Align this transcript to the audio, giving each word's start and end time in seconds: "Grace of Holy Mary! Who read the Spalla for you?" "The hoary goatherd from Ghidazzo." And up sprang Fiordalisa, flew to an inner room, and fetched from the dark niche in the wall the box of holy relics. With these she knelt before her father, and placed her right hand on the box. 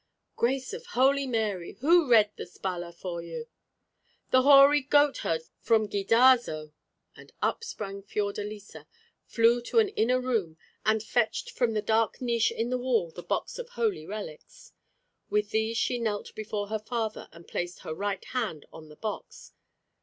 "Grace 0.35 0.73
of 0.73 0.83
Holy 0.97 1.27
Mary! 1.27 1.73
Who 1.81 2.09
read 2.09 2.31
the 2.35 2.47
Spalla 2.47 2.91
for 2.91 3.21
you?" 3.21 3.45
"The 4.31 4.41
hoary 4.41 4.81
goatherd 4.81 5.43
from 5.59 5.85
Ghidazzo." 5.87 6.73
And 7.15 7.31
up 7.43 7.63
sprang 7.63 8.01
Fiordalisa, 8.01 8.87
flew 9.27 9.61
to 9.61 9.77
an 9.77 9.89
inner 9.89 10.19
room, 10.19 10.57
and 10.83 11.03
fetched 11.03 11.51
from 11.51 11.73
the 11.75 11.83
dark 11.83 12.19
niche 12.19 12.49
in 12.51 12.71
the 12.71 12.79
wall 12.79 13.11
the 13.11 13.21
box 13.21 13.59
of 13.59 13.69
holy 13.69 14.07
relics. 14.07 14.73
With 15.29 15.51
these 15.51 15.77
she 15.77 15.99
knelt 15.99 16.33
before 16.33 16.69
her 16.69 16.79
father, 16.79 17.29
and 17.31 17.47
placed 17.47 17.81
her 17.81 17.93
right 17.93 18.25
hand 18.25 18.65
on 18.73 18.89
the 18.89 18.95
box. 18.95 19.53